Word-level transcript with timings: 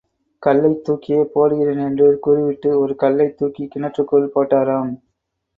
கல்லைத்துக்கியே 0.43 1.19
போடுகிறேன் 1.35 1.83
என்று 1.83 2.19
கூறிவிட்டு 2.19 2.79
ஒரு 2.79 2.95
கல்லைத் 2.95 3.37
துக்கிக் 3.37 3.71
கிணற்றுக்குள் 3.75 4.31
போட்டாராம். 4.35 4.91